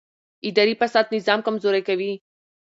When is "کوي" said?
1.87-2.11